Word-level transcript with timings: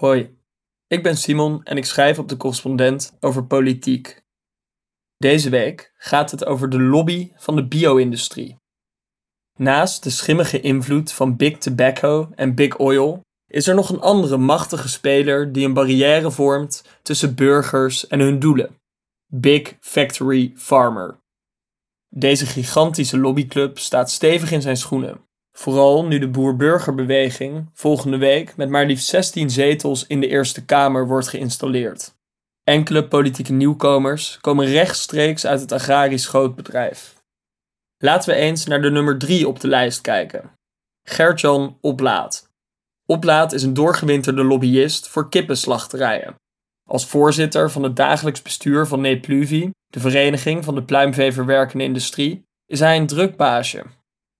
Hoi, 0.00 0.38
ik 0.86 1.02
ben 1.02 1.16
Simon 1.16 1.64
en 1.64 1.76
ik 1.76 1.84
schrijf 1.84 2.18
op 2.18 2.28
de 2.28 2.36
correspondent 2.36 3.16
over 3.20 3.44
politiek. 3.44 4.22
Deze 5.16 5.50
week 5.50 5.92
gaat 5.96 6.30
het 6.30 6.44
over 6.44 6.70
de 6.70 6.80
lobby 6.80 7.32
van 7.36 7.56
de 7.56 7.66
bio-industrie. 7.66 8.56
Naast 9.56 10.02
de 10.02 10.10
schimmige 10.10 10.60
invloed 10.60 11.12
van 11.12 11.36
Big 11.36 11.58
Tobacco 11.58 12.30
en 12.34 12.54
Big 12.54 12.78
Oil 12.78 13.20
is 13.46 13.66
er 13.66 13.74
nog 13.74 13.90
een 13.90 14.00
andere 14.00 14.36
machtige 14.36 14.88
speler 14.88 15.52
die 15.52 15.66
een 15.66 15.74
barrière 15.74 16.30
vormt 16.30 16.84
tussen 17.02 17.34
burgers 17.34 18.06
en 18.06 18.20
hun 18.20 18.38
doelen: 18.38 18.76
Big 19.26 19.76
Factory 19.80 20.52
Farmer. 20.56 21.18
Deze 22.08 22.46
gigantische 22.46 23.18
lobbyclub 23.18 23.78
staat 23.78 24.10
stevig 24.10 24.50
in 24.50 24.62
zijn 24.62 24.76
schoenen. 24.76 25.28
Vooral 25.60 26.04
nu 26.04 26.18
de 26.18 26.28
boer-burgerbeweging 26.28 27.70
volgende 27.72 28.16
week 28.16 28.56
met 28.56 28.68
maar 28.68 28.86
liefst 28.86 29.08
16 29.08 29.50
zetels 29.50 30.06
in 30.06 30.20
de 30.20 30.28
Eerste 30.28 30.64
Kamer 30.64 31.06
wordt 31.06 31.28
geïnstalleerd. 31.28 32.14
Enkele 32.64 33.08
politieke 33.08 33.52
nieuwkomers 33.52 34.38
komen 34.40 34.66
rechtstreeks 34.66 35.46
uit 35.46 35.60
het 35.60 35.72
agrarisch 35.72 36.26
grootbedrijf. 36.26 37.22
Laten 37.98 38.30
we 38.30 38.36
eens 38.36 38.66
naar 38.66 38.82
de 38.82 38.90
nummer 38.90 39.18
3 39.18 39.48
op 39.48 39.60
de 39.60 39.68
lijst 39.68 40.00
kijken. 40.00 40.50
Gertjan 41.08 41.78
Oplaat. 41.80 42.48
Oplaat 43.06 43.52
is 43.52 43.62
een 43.62 43.74
doorgewinterde 43.74 44.44
lobbyist 44.44 45.08
voor 45.08 45.28
kippenslachterijen. 45.28 46.34
Als 46.88 47.06
voorzitter 47.06 47.70
van 47.70 47.82
het 47.82 47.96
dagelijks 47.96 48.42
bestuur 48.42 48.86
van 48.86 49.00
Nepluvi, 49.00 49.70
de 49.86 50.00
vereniging 50.00 50.64
van 50.64 50.74
de 50.74 50.82
pluimveeverwerkende 50.82 51.84
industrie, 51.84 52.42
is 52.66 52.80
hij 52.80 52.96
een 52.96 53.06
druk 53.06 53.36
baasje. 53.36 53.84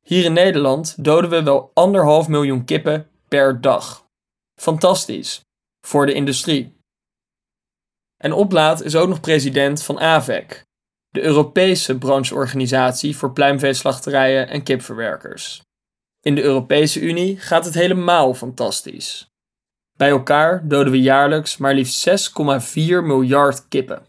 Hier 0.06 0.24
in 0.24 0.32
Nederland 0.32 1.04
doden 1.04 1.30
we 1.30 1.42
wel 1.42 1.70
anderhalf 1.74 2.28
miljoen 2.28 2.64
kippen 2.64 3.10
per 3.28 3.60
dag. 3.60 4.06
Fantastisch. 4.60 5.40
Voor 5.86 6.06
de 6.06 6.12
industrie. 6.12 6.78
En 8.16 8.32
Oplaat 8.32 8.82
is 8.82 8.96
ook 8.96 9.08
nog 9.08 9.20
president 9.20 9.82
van 9.82 10.00
AVEC, 10.00 10.64
de 11.08 11.22
Europese 11.22 11.98
brancheorganisatie 11.98 13.16
voor 13.16 13.32
pluimveeslachterijen 13.32 14.48
en 14.48 14.62
kipverwerkers. 14.62 15.62
In 16.20 16.34
de 16.34 16.42
Europese 16.42 17.00
Unie 17.00 17.38
gaat 17.38 17.64
het 17.64 17.74
helemaal 17.74 18.34
fantastisch. 18.34 19.28
Bij 19.96 20.10
elkaar 20.10 20.68
doden 20.68 20.92
we 20.92 21.00
jaarlijks 21.00 21.56
maar 21.56 21.74
liefst 21.74 22.08
6,4 22.08 22.74
miljard 23.02 23.68
kippen. 23.68 24.06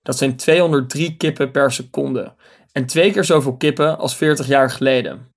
Dat 0.00 0.18
zijn 0.18 0.36
203 0.36 1.16
kippen 1.16 1.50
per 1.50 1.72
seconde 1.72 2.34
en 2.72 2.86
twee 2.86 3.12
keer 3.12 3.24
zoveel 3.24 3.56
kippen 3.56 3.98
als 3.98 4.16
40 4.16 4.46
jaar 4.46 4.70
geleden. 4.70 5.30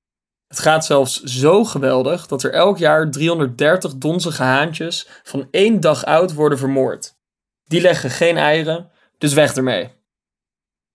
Het 0.48 0.60
gaat 0.60 0.86
zelfs 0.86 1.24
zo 1.24 1.64
geweldig 1.64 2.28
dat 2.28 2.44
er 2.44 2.52
elk 2.52 2.78
jaar 2.78 3.12
330 3.12 3.96
donzige 3.96 4.44
haantjes 4.44 5.08
van 5.24 5.48
één 5.52 5.80
dag 5.80 6.06
oud 6.06 6.34
worden 6.34 6.58
vermoord. 6.58 7.14
Die 7.64 7.82
leggen 7.82 8.10
geen 8.10 8.38
eieren, 8.38 8.92
dus 9.18 9.34
weg 9.34 9.56
ermee. 9.56 9.90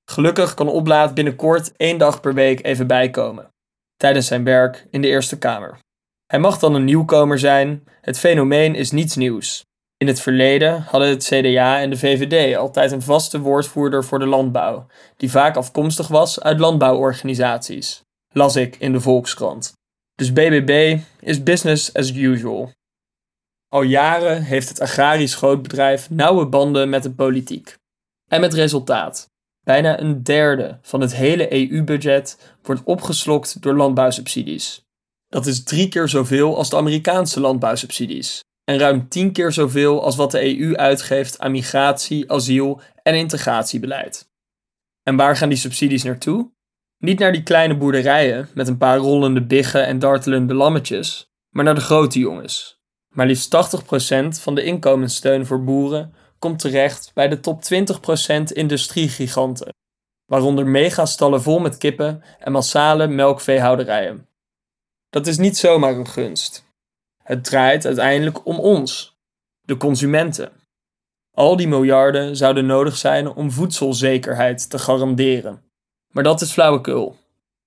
Gelukkig 0.05 0.55
kan 0.55 0.69
Oplaat 0.69 1.15
binnenkort 1.15 1.73
één 1.77 1.99
dag 1.99 2.21
per 2.21 2.35
week 2.35 2.65
even 2.65 2.87
bijkomen, 2.87 3.51
tijdens 3.97 4.27
zijn 4.27 4.45
werk 4.45 4.87
in 4.91 5.01
de 5.01 5.09
Eerste 5.09 5.39
Kamer. 5.39 5.79
Hij 6.27 6.39
mag 6.39 6.59
dan 6.59 6.75
een 6.75 6.85
nieuwkomer 6.85 7.39
zijn, 7.39 7.85
het 8.01 8.19
fenomeen 8.19 8.75
is 8.75 8.91
niets 8.91 9.17
nieuws. 9.17 9.65
In 10.01 10.07
het 10.07 10.21
verleden 10.21 10.83
hadden 10.83 11.09
het 11.09 11.25
CDA 11.25 11.81
en 11.81 11.91
de 11.91 11.97
VVD 11.97 12.57
altijd 12.57 12.93
een 12.93 13.03
vaste 13.03 13.41
woordvoerder 13.41 14.05
voor 14.05 14.19
de 14.19 14.27
landbouw, 14.27 14.87
die 15.17 15.31
vaak 15.31 15.57
afkomstig 15.57 16.09
was 16.09 16.41
uit 16.41 16.59
landbouworganisaties, 16.59 18.03
las 18.33 18.57
ik 18.57 18.77
in 18.77 18.93
de 18.93 19.01
Volkskrant. 19.01 19.73
Dus 20.15 20.33
BBB 20.33 20.99
is 21.21 21.43
business 21.43 21.95
as 21.95 22.11
usual. 22.11 22.71
Al 23.69 23.83
jaren 23.83 24.43
heeft 24.43 24.69
het 24.69 24.81
agrarisch 24.81 25.35
grootbedrijf 25.35 26.11
nauwe 26.11 26.47
banden 26.47 26.89
met 26.89 27.03
de 27.03 27.13
politiek. 27.13 27.75
En 28.29 28.41
met 28.41 28.55
resultaat. 28.55 29.27
Bijna 29.65 30.01
een 30.01 30.23
derde 30.23 30.79
van 30.83 31.01
het 31.01 31.15
hele 31.15 31.53
EU-budget 31.53 32.55
wordt 32.63 32.83
opgeslokt 32.85 33.63
door 33.63 33.75
landbouwsubsidies. 33.75 34.83
Dat 35.29 35.47
is 35.47 35.63
drie 35.63 35.89
keer 35.89 36.09
zoveel 36.09 36.57
als 36.57 36.71
de 36.71 36.77
Amerikaanse 36.77 37.41
landbouwsubsidies. 37.41 38.43
En 38.71 38.79
ruim 38.79 39.09
tien 39.09 39.33
keer 39.33 39.53
zoveel 39.53 40.03
als 40.03 40.17
wat 40.17 40.31
de 40.31 40.59
EU 40.59 40.77
uitgeeft 40.77 41.39
aan 41.39 41.51
migratie, 41.51 42.33
asiel 42.33 42.81
en 43.03 43.15
integratiebeleid. 43.15 44.29
En 45.03 45.17
waar 45.17 45.37
gaan 45.37 45.49
die 45.49 45.59
subsidies 45.59 46.03
naartoe? 46.03 46.51
Niet 46.99 47.19
naar 47.19 47.33
die 47.33 47.43
kleine 47.43 47.77
boerderijen 47.77 48.49
met 48.55 48.69
een 48.69 48.79
paar 48.79 48.97
rollende 48.97 49.43
biggen 49.43 49.87
en 49.87 49.99
dartelende 49.99 50.55
lammetjes, 50.55 51.31
maar 51.49 51.65
naar 51.65 51.75
de 51.75 51.81
grote 51.81 52.19
jongens. 52.19 52.81
Maar 53.09 53.27
liefst 53.27 53.55
80% 53.55 54.43
van 54.43 54.55
de 54.55 54.63
inkomenssteun 54.63 55.47
voor 55.47 55.65
boeren 55.65 56.15
komt 56.39 56.59
terecht 56.59 57.11
bij 57.15 57.29
de 57.29 57.41
top 57.41 57.63
20% 57.63 58.43
industriegiganten, 58.53 59.75
waaronder 60.27 60.67
megastallen 60.67 61.43
vol 61.43 61.59
met 61.59 61.79
kippen 61.79 62.23
en 62.39 62.53
massale 62.53 63.07
melkveehouderijen. 63.07 64.29
Dat 65.09 65.27
is 65.27 65.39
niet 65.39 65.57
zomaar 65.57 65.95
een 65.95 66.09
gunst. 66.09 66.69
Het 67.31 67.45
draait 67.45 67.87
uiteindelijk 67.87 68.47
om 68.47 68.59
ons, 68.59 69.19
de 69.61 69.77
consumenten. 69.77 70.53
Al 71.33 71.57
die 71.57 71.69
miljarden 71.69 72.37
zouden 72.37 72.67
nodig 72.67 72.97
zijn 72.97 73.29
om 73.29 73.51
voedselzekerheid 73.51 74.71
te 74.71 74.79
garanderen. 74.79 75.63
Maar 76.13 76.23
dat 76.23 76.41
is 76.41 76.53
flauwekul. 76.53 77.17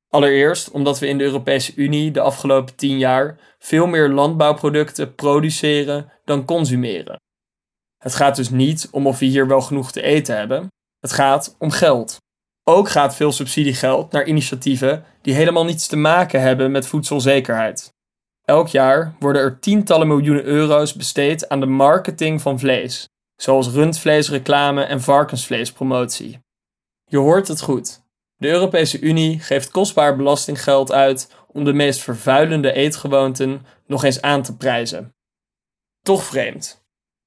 Allereerst 0.09 0.71
omdat 0.71 0.99
we 0.99 1.07
in 1.07 1.17
de 1.17 1.23
Europese 1.23 1.75
Unie 1.75 2.11
de 2.11 2.19
afgelopen 2.19 2.75
tien 2.75 2.97
jaar 2.97 3.39
veel 3.59 3.87
meer 3.87 4.09
landbouwproducten 4.09 5.15
produceren 5.15 6.11
dan 6.25 6.45
consumeren. 6.45 7.19
Het 7.97 8.15
gaat 8.15 8.35
dus 8.35 8.49
niet 8.49 8.87
om 8.91 9.07
of 9.07 9.19
we 9.19 9.25
hier 9.25 9.47
wel 9.47 9.61
genoeg 9.61 9.91
te 9.91 10.01
eten 10.01 10.37
hebben. 10.37 10.67
Het 10.99 11.11
gaat 11.11 11.55
om 11.59 11.71
geld. 11.71 12.17
Ook 12.63 12.89
gaat 12.89 13.15
veel 13.15 13.31
subsidiegeld 13.31 14.11
naar 14.11 14.25
initiatieven 14.25 15.05
die 15.21 15.33
helemaal 15.33 15.65
niets 15.65 15.87
te 15.87 15.97
maken 15.97 16.41
hebben 16.41 16.71
met 16.71 16.87
voedselzekerheid. 16.87 17.91
Elk 18.45 18.67
jaar 18.67 19.15
worden 19.19 19.41
er 19.41 19.59
tientallen 19.59 20.07
miljoenen 20.07 20.43
euro's 20.43 20.93
besteed 20.93 21.49
aan 21.49 21.59
de 21.59 21.65
marketing 21.65 22.41
van 22.41 22.59
vlees, 22.59 23.09
zoals 23.35 23.69
rundvleesreclame 23.69 24.83
en 24.83 25.01
varkensvleespromotie. 25.01 26.39
Je 27.05 27.17
hoort 27.17 27.47
het 27.47 27.61
goed. 27.61 28.01
De 28.35 28.47
Europese 28.47 28.99
Unie 28.99 29.39
geeft 29.39 29.71
kostbaar 29.71 30.15
belastinggeld 30.15 30.91
uit 30.91 31.29
om 31.47 31.63
de 31.63 31.73
meest 31.73 31.99
vervuilende 31.99 32.73
eetgewoonten 32.73 33.65
nog 33.87 34.03
eens 34.03 34.21
aan 34.21 34.43
te 34.43 34.55
prijzen. 34.55 35.13
Toch 36.01 36.23
vreemd. 36.23 36.81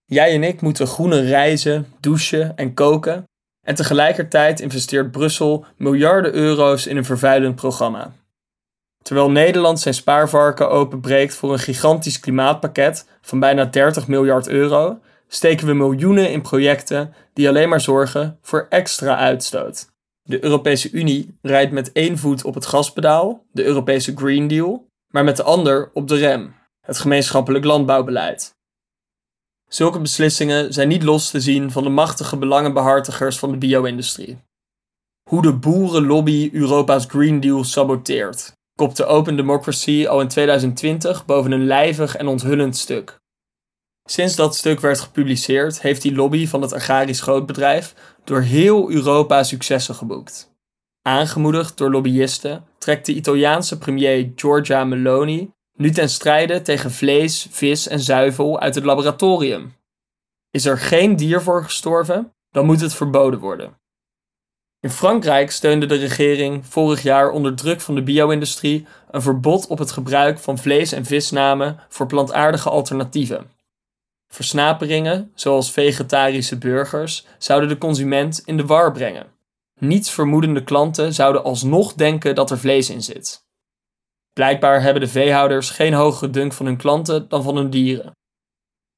Jij 0.04 0.34
en 0.34 0.43
ik 0.43 0.60
moeten 0.60 0.87
groene 0.87 1.21
reizen, 1.21 1.87
douchen 2.00 2.56
en 2.56 2.75
koken, 2.75 3.25
en 3.66 3.75
tegelijkertijd 3.75 4.60
investeert 4.60 5.10
Brussel 5.10 5.65
miljarden 5.77 6.33
euro's 6.34 6.87
in 6.87 6.97
een 6.97 7.04
vervuilend 7.04 7.54
programma. 7.54 8.12
Terwijl 9.06 9.31
Nederland 9.31 9.81
zijn 9.81 9.94
spaarvarken 9.94 10.71
openbreekt 10.71 11.34
voor 11.34 11.53
een 11.53 11.59
gigantisch 11.59 12.21
klimaatpakket 12.21 13.09
van 13.21 13.41
bijna 13.41 13.65
30 13.65 14.09
miljard 14.09 14.49
euro, 14.49 15.00
steken 15.28 15.67
we 15.67 15.75
miljoenen 15.75 16.33
in 16.33 16.43
projecten 16.43 17.15
die 17.33 17.49
alleen 17.49 17.69
maar 17.69 17.81
zorgen 17.81 18.39
voor 18.43 18.66
extra 18.69 19.16
uitstoot. 19.16 19.89
De 20.22 20.45
Europese 20.45 20.91
Unie 20.91 21.39
rijdt 21.43 21.72
met 21.72 21.93
één 21.93 22.19
voet 22.19 22.45
op 22.45 22.55
het 22.55 22.66
gaspedaal, 22.66 23.45
de 23.53 23.65
Europese 23.65 24.16
Green 24.16 24.49
Deal, 24.49 24.87
maar 25.12 25.25
met 25.25 25.37
de 25.37 25.43
ander 25.43 25.91
op 25.93 26.09
de 26.09 26.16
rem, 26.16 26.55
het 26.81 26.99
gemeenschappelijk 26.99 27.65
landbouwbeleid. 27.65 28.55
Zulke 29.69 30.00
beslissingen 30.00 30.72
zijn 30.72 30.89
niet 30.89 31.03
los 31.03 31.31
te 31.31 31.41
zien 31.41 31.71
van 31.71 31.83
de 31.83 31.89
machtige 31.89 32.37
belangenbehartigers 32.37 33.39
van 33.39 33.50
de 33.50 33.56
bio-industrie. 33.56 34.39
Hoe 35.31 35.43
de 35.43 35.53
boerenlobby 35.53 36.50
Europa's 36.53 37.05
Green 37.09 37.41
Deal 37.41 37.65
saboteert, 37.65 38.56
kopte 38.76 39.06
Open 39.06 39.37
Democracy 39.37 40.06
al 40.06 40.20
in 40.20 40.28
2020 40.28 41.25
boven 41.25 41.53
een 41.53 41.66
lijvig 41.66 42.16
en 42.16 42.26
onthullend 42.26 42.76
stuk. 42.76 43.20
Sinds 44.04 44.37
dat 44.37 44.56
stuk 44.56 44.81
werd 44.81 45.00
gepubliceerd, 45.00 45.80
heeft 45.80 46.03
die 46.03 46.15
lobby 46.15 46.47
van 46.47 46.62
het 46.62 46.72
agrarisch 46.72 47.21
grootbedrijf 47.21 47.95
door 48.24 48.41
heel 48.41 48.91
Europa 48.91 49.42
successen 49.42 49.95
geboekt. 49.95 50.54
Aangemoedigd 51.03 51.77
door 51.77 51.91
lobbyisten 51.91 52.65
trekt 52.78 53.06
de 53.06 53.15
Italiaanse 53.15 53.78
premier 53.78 54.33
Giorgia 54.36 54.84
Meloni 54.84 55.51
nu 55.77 55.91
ten 55.91 56.09
strijde 56.09 56.62
tegen 56.62 56.91
vlees, 56.91 57.47
vis 57.51 57.89
en 57.89 58.01
zuivel 58.01 58.60
uit 58.60 58.74
het 58.74 58.84
laboratorium. 58.84 59.74
Is 60.51 60.65
er 60.65 60.78
geen 60.78 61.16
dier 61.16 61.42
voor 61.42 61.65
gestorven, 61.65 62.33
dan 62.51 62.66
moet 62.66 62.80
het 62.80 62.95
verboden 62.95 63.41
worden. 63.41 63.78
In 64.81 64.91
Frankrijk 64.91 65.51
steunde 65.51 65.87
de 65.87 65.95
regering 65.95 66.67
vorig 66.67 67.03
jaar 67.03 67.31
onder 67.31 67.55
druk 67.55 67.81
van 67.81 67.95
de 67.95 68.03
bio-industrie 68.03 68.87
een 69.11 69.23
verbod 69.23 69.67
op 69.67 69.78
het 69.78 69.91
gebruik 69.91 70.39
van 70.39 70.59
vlees- 70.59 70.93
en 70.93 71.05
visnamen 71.05 71.81
voor 71.89 72.07
plantaardige 72.07 72.71
alternatieven. 72.71 73.51
Versnaperingen, 74.28 75.33
zoals 75.34 75.73
vegetarische 75.73 76.59
burgers, 76.59 77.27
zouden 77.39 77.69
de 77.69 77.78
consument 77.78 78.43
in 78.45 78.57
de 78.57 78.67
war 78.67 78.93
brengen. 78.93 79.27
Niets 79.81 80.11
vermoedende 80.11 80.65
klanten 80.65 81.15
zouden 81.15 81.45
alsnog 81.45 81.95
denken 81.95 82.34
dat 82.34 82.51
er 82.51 82.59
vlees 82.59 82.91
in 82.91 83.03
zit. 83.03 83.45
Blijkbaar 84.33 84.83
hebben 84.83 85.03
de 85.03 85.09
veehouders 85.09 85.71
geen 85.71 85.93
hogere 85.93 86.31
dunk 86.31 86.53
van 86.53 86.67
hun 86.67 86.77
klanten 86.77 87.28
dan 87.28 87.43
van 87.43 87.57
hun 87.57 87.71
dieren. 87.71 88.13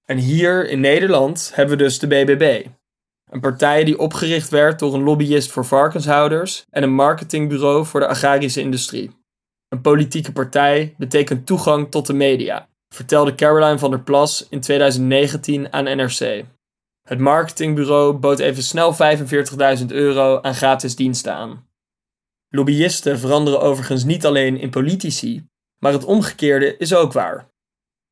En 0.05 0.19
hier 0.19 0.69
in 0.69 0.81
Nederland 0.81 1.51
hebben 1.55 1.77
we 1.77 1.83
dus 1.83 1.99
de 1.99 2.07
BBB. 2.07 2.67
Een 3.31 3.41
partij 3.41 3.85
die 3.85 3.99
opgericht 3.99 4.49
werd 4.49 4.79
door 4.79 4.95
een 4.95 5.03
lobbyist 5.03 5.51
voor 5.53 5.65
varkenshouders 5.65 6.65
en 6.71 6.83
een 6.83 6.95
marketingbureau 6.95 7.87
voor 7.87 8.01
de 8.01 8.07
agrarische 8.07 8.61
industrie. 8.61 9.11
Een 9.69 9.81
politieke 9.81 10.33
partij 10.33 10.95
betekent 10.99 11.47
toegang 11.47 11.91
tot 11.91 12.07
de 12.07 12.13
media, 12.13 12.69
vertelde 12.95 13.35
Caroline 13.35 13.79
van 13.79 13.91
der 13.91 14.01
Plas 14.01 14.47
in 14.51 14.61
2019 14.61 15.73
aan 15.73 15.85
NRC. 15.85 16.45
Het 17.09 17.19
marketingbureau 17.19 18.13
bood 18.13 18.39
even 18.39 18.63
snel 18.63 18.97
45.000 19.79 19.87
euro 19.87 20.41
aan 20.41 20.55
gratis 20.55 20.97
diensten 20.97 21.35
aan. 21.35 21.67
Lobbyisten 22.49 23.19
veranderen 23.19 23.61
overigens 23.61 24.05
niet 24.05 24.27
alleen 24.27 24.59
in 24.59 24.71
politici, 24.71 25.47
maar 25.79 25.93
het 25.93 26.05
omgekeerde 26.05 26.77
is 26.77 26.95
ook 26.95 27.13
waar. 27.13 27.49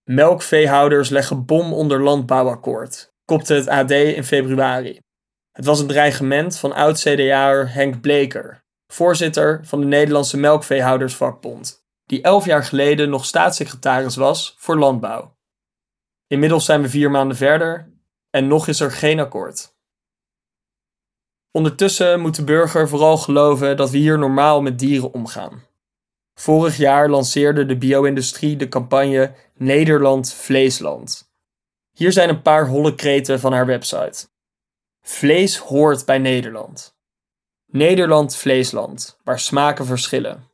Melkveehouders 0.04 1.08
leggen 1.08 1.44
bom 1.44 1.72
onder 1.72 2.02
landbouwakkoord, 2.02 3.12
kopte 3.24 3.54
het 3.54 3.68
AD 3.68 3.90
in 3.90 4.24
februari. 4.24 5.00
Het 5.56 5.64
was 5.64 5.80
een 5.80 5.86
dreigement 5.86 6.58
van 6.58 6.72
oud-CDA'er 6.72 7.72
Henk 7.72 8.00
Bleker, 8.00 8.64
voorzitter 8.86 9.60
van 9.64 9.80
de 9.80 9.86
Nederlandse 9.86 10.36
Melkveehoudersvakbond, 10.36 11.86
die 12.04 12.22
elf 12.22 12.44
jaar 12.44 12.64
geleden 12.64 13.10
nog 13.10 13.24
staatssecretaris 13.24 14.16
was 14.16 14.54
voor 14.58 14.78
landbouw. 14.78 15.36
Inmiddels 16.26 16.64
zijn 16.64 16.82
we 16.82 16.88
vier 16.88 17.10
maanden 17.10 17.36
verder 17.36 17.92
en 18.30 18.46
nog 18.46 18.68
is 18.68 18.80
er 18.80 18.90
geen 18.90 19.20
akkoord. 19.20 19.76
Ondertussen 21.50 22.20
moet 22.20 22.36
de 22.36 22.44
burger 22.44 22.88
vooral 22.88 23.16
geloven 23.16 23.76
dat 23.76 23.90
we 23.90 23.98
hier 23.98 24.18
normaal 24.18 24.62
met 24.62 24.78
dieren 24.78 25.12
omgaan. 25.12 25.62
Vorig 26.34 26.76
jaar 26.76 27.08
lanceerde 27.08 27.66
de 27.66 27.76
bio-industrie 27.76 28.56
de 28.56 28.68
campagne 28.68 29.34
Nederland 29.54 30.32
Vleesland. 30.32 31.30
Hier 31.92 32.12
zijn 32.12 32.28
een 32.28 32.42
paar 32.42 32.66
holle 32.66 32.94
kreten 32.94 33.40
van 33.40 33.52
haar 33.52 33.66
website. 33.66 34.34
Vlees 35.08 35.56
hoort 35.56 36.04
bij 36.04 36.18
Nederland. 36.18 36.96
Nederland 37.66 38.36
Vleesland, 38.36 39.18
waar 39.24 39.40
smaken 39.40 39.86
verschillen. 39.86 40.50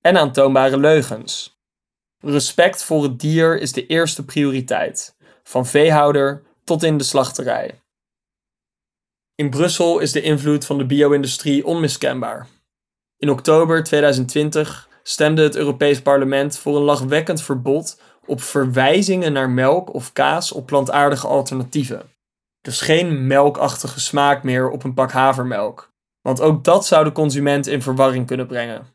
En 0.00 0.16
aantoonbare 0.16 0.78
leugens. 0.78 1.58
Respect 2.18 2.84
voor 2.84 3.02
het 3.02 3.20
dier 3.20 3.60
is 3.60 3.72
de 3.72 3.86
eerste 3.86 4.24
prioriteit, 4.24 5.16
van 5.42 5.66
veehouder 5.66 6.42
tot 6.64 6.82
in 6.82 6.96
de 6.96 7.04
slachterij. 7.04 7.80
In 9.34 9.50
Brussel 9.50 9.98
is 9.98 10.12
de 10.12 10.22
invloed 10.22 10.66
van 10.66 10.78
de 10.78 10.86
bio-industrie 10.86 11.66
onmiskenbaar. 11.66 12.46
In 13.16 13.30
oktober 13.30 13.84
2020 13.84 14.88
stemde 15.02 15.42
het 15.42 15.56
Europees 15.56 16.02
Parlement 16.02 16.58
voor 16.58 16.76
een 16.76 16.82
lachwekkend 16.82 17.42
verbod 17.42 18.00
op 18.26 18.42
verwijzingen 18.42 19.32
naar 19.32 19.50
melk 19.50 19.94
of 19.94 20.12
kaas 20.12 20.52
op 20.52 20.66
plantaardige 20.66 21.26
alternatieven. 21.26 22.10
Dus 22.60 22.80
geen 22.80 23.26
melkachtige 23.26 24.00
smaak 24.00 24.42
meer 24.42 24.70
op 24.70 24.84
een 24.84 24.94
pak 24.94 25.12
havermelk, 25.12 25.92
want 26.20 26.40
ook 26.40 26.64
dat 26.64 26.86
zou 26.86 27.04
de 27.04 27.12
consument 27.12 27.66
in 27.66 27.82
verwarring 27.82 28.26
kunnen 28.26 28.46
brengen. 28.46 28.86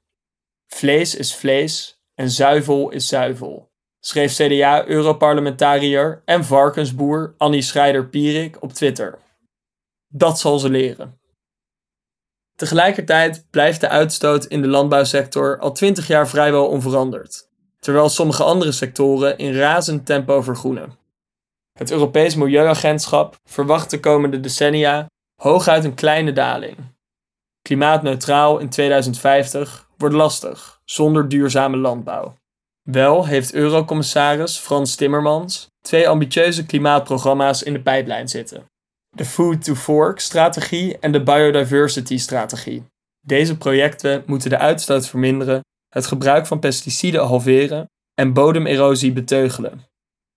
Vlees 0.67 1.15
is 1.15 1.35
vlees 1.35 2.01
en 2.15 2.29
zuivel 2.29 2.89
is 2.89 3.07
zuivel, 3.07 3.71
schreef 3.99 4.35
CDA-europarlementariër 4.35 6.21
en 6.25 6.45
varkensboer 6.45 7.33
Annie 7.37 7.61
Schreider-Pierik 7.61 8.61
op 8.61 8.73
Twitter. 8.73 9.19
Dat 10.07 10.39
zal 10.39 10.59
ze 10.59 10.69
leren. 10.69 11.19
Tegelijkertijd 12.55 13.45
blijft 13.49 13.81
de 13.81 13.89
uitstoot 13.89 14.45
in 14.45 14.61
de 14.61 14.67
landbouwsector 14.67 15.59
al 15.59 15.71
20 15.71 16.07
jaar 16.07 16.27
vrijwel 16.27 16.67
onveranderd, 16.67 17.49
terwijl 17.79 18.09
sommige 18.09 18.43
andere 18.43 18.71
sectoren 18.71 19.37
in 19.37 19.53
razend 19.53 20.05
tempo 20.05 20.41
vergroenen. 20.41 20.97
Het 21.79 21.91
Europees 21.91 22.35
Milieuagentschap 22.35 23.39
verwacht 23.43 23.89
de 23.89 23.99
komende 23.99 24.39
decennia 24.39 25.05
hooguit 25.41 25.83
een 25.83 25.93
kleine 25.93 26.33
daling. 26.33 26.77
Klimaatneutraal 27.61 28.57
in 28.57 28.69
2050 28.69 29.89
wordt 29.97 30.15
lastig 30.15 30.81
zonder 30.85 31.29
duurzame 31.29 31.77
landbouw. 31.77 32.35
Wel 32.81 33.25
heeft 33.25 33.53
Eurocommissaris 33.53 34.57
Frans 34.57 34.95
Timmermans 34.95 35.67
twee 35.81 36.09
ambitieuze 36.09 36.65
klimaatprogramma's 36.65 37.63
in 37.63 37.73
de 37.73 37.81
pijplijn 37.81 38.27
zitten: 38.27 38.65
de 39.15 39.25
Food 39.25 39.63
to 39.63 39.75
Fork 39.75 40.19
strategie 40.19 40.99
en 40.99 41.11
de 41.11 41.23
Biodiversity 41.23 42.17
strategie. 42.17 42.83
Deze 43.27 43.57
projecten 43.57 44.23
moeten 44.25 44.49
de 44.49 44.57
uitstoot 44.57 45.07
verminderen, 45.07 45.59
het 45.89 46.05
gebruik 46.05 46.45
van 46.45 46.59
pesticiden 46.59 47.25
halveren 47.25 47.89
en 48.13 48.33
bodemerosie 48.33 49.11
beteugelen. 49.11 49.93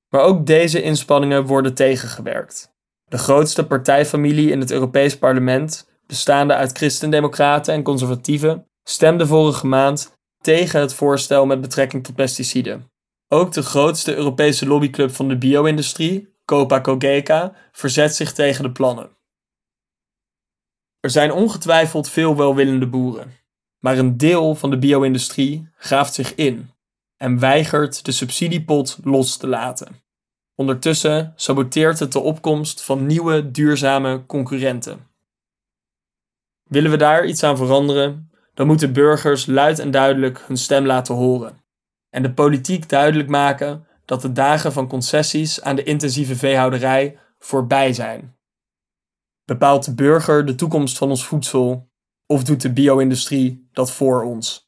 Maar 0.09 0.23
ook 0.23 0.47
deze 0.47 0.83
inspanningen 0.83 1.47
worden 1.47 1.75
tegengewerkt. 1.75 2.77
De 3.05 3.19
grootste 3.19 3.67
partijfamilie 3.67 4.51
in 4.51 4.61
het 4.61 4.71
Europees 4.71 5.19
Parlement, 5.19 5.89
bestaande 6.07 6.55
uit 6.55 6.77
christendemocraten 6.77 7.75
en 7.75 7.83
conservatieven, 7.83 8.67
stemde 8.85 9.27
vorige 9.27 9.67
maand 9.67 10.17
tegen 10.41 10.81
het 10.81 10.95
voorstel 10.95 11.47
met 11.47 11.61
betrekking 11.61 12.05
tot 12.05 12.15
pesticiden. 12.15 12.91
Ook 13.29 13.53
de 13.53 13.63
grootste 13.63 14.15
Europese 14.15 14.67
lobbyclub 14.67 15.15
van 15.15 15.29
de 15.29 15.39
bio-industrie, 15.39 16.35
Copa 16.45 16.81
Cogeca, 16.81 17.55
verzet 17.73 18.15
zich 18.15 18.33
tegen 18.33 18.63
de 18.63 18.73
plannen. 18.73 19.17
Er 21.01 21.11
zijn 21.11 21.33
ongetwijfeld 21.33 22.11
veel 22.11 22.37
welwillende 22.37 22.87
boeren, 22.87 23.33
maar 23.79 23.99
een 23.99 24.17
deel 24.17 24.55
van 24.55 24.71
de 24.71 24.79
bio-industrie 24.79 25.69
graaft 25.77 26.15
zich 26.15 26.35
in 26.35 26.71
en 27.19 27.38
weigert 27.38 28.05
de 28.05 28.12
subsidiepot 28.12 28.99
los 29.05 29.37
te 29.37 29.47
laten. 29.47 30.03
Ondertussen 30.55 31.32
saboteert 31.37 31.99
het 31.99 32.12
de 32.12 32.20
opkomst 32.20 32.82
van 32.82 33.06
nieuwe 33.06 33.50
duurzame 33.50 34.26
concurrenten. 34.26 35.06
Willen 36.62 36.91
we 36.91 36.97
daar 36.97 37.25
iets 37.25 37.43
aan 37.43 37.56
veranderen, 37.56 38.31
dan 38.55 38.67
moeten 38.67 38.93
burgers 38.93 39.47
luid 39.47 39.79
en 39.79 39.91
duidelijk 39.91 40.44
hun 40.47 40.56
stem 40.56 40.87
laten 40.87 41.15
horen 41.15 41.67
en 42.11 42.23
de 42.23 42.32
politiek 42.32 42.88
duidelijk 42.88 43.29
maken 43.29 43.87
dat 44.05 44.23
de 44.23 44.32
dagen 44.32 44.73
van 44.73 44.88
concessies 44.88 45.62
aan 45.62 45.76
de 45.76 45.82
intensieve 45.82 46.37
veehouderij 46.37 47.19
voorbij 47.38 47.93
zijn. 47.93 48.37
Bepaalt 49.44 49.85
de 49.85 49.94
burger 49.94 50.47
de 50.47 50.55
toekomst 50.55 50.99
van 50.99 51.09
ons 51.09 51.26
voedsel 51.26 51.91
of 52.26 52.44
doet 52.44 52.62
de 52.62 52.73
bio-industrie 52.73 53.69
dat 53.73 53.93
voor 53.93 54.23
ons? 54.23 54.68